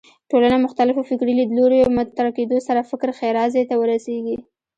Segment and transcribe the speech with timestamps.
[0.29, 4.35] ټولنه مختلفو فکري لیدلوریو مطرح کېدو سره فکر ښېرازۍ ته ورسېږي